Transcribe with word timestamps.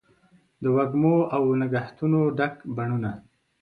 د 0.61 0.63
وږمو 0.75 1.15
او 1.35 1.43
نګهتونو 1.61 2.19
ډک 2.37 2.55
بڼوڼه 2.75 3.13